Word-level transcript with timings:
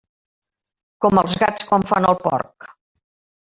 Com 1.05 1.21
als 1.23 1.37
gats 1.43 1.69
quan 1.69 1.87
fan 1.93 2.11
el 2.15 2.19
porc. 2.27 2.71